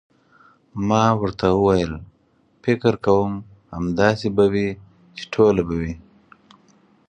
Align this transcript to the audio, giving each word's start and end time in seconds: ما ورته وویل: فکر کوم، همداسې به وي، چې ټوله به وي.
ما 0.87 1.03
ورته 1.21 1.45
وویل: 1.55 1.93
فکر 2.63 2.93
کوم، 3.05 3.31
همداسې 3.75 4.27
به 4.35 4.45
وي، 4.53 4.69
چې 5.15 5.23
ټوله 5.33 5.61
به 5.67 5.75
وي. 5.81 5.93